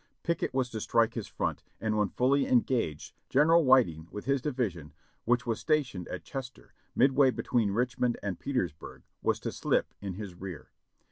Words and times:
Pickett 0.23 0.51
was 0.51 0.71
to 0.71 0.81
strike 0.81 1.13
his 1.13 1.27
front, 1.27 1.61
and 1.79 1.95
when 1.95 2.09
fully 2.09 2.47
engaged, 2.47 3.13
Gen 3.29 3.45
eral 3.49 3.63
Whiting, 3.63 4.07
w^ith 4.11 4.23
his 4.23 4.41
division, 4.41 4.93
which 5.25 5.45
was 5.45 5.59
stationed 5.59 6.07
at 6.07 6.23
Chester, 6.23 6.73
midway 6.95 7.29
between 7.29 7.69
Richmond 7.69 8.17
and 8.23 8.39
Petersburg, 8.39 9.03
was 9.21 9.39
to 9.41 9.51
slip 9.51 9.93
in 10.01 10.15
his 10.15 10.33
rear. 10.33 10.71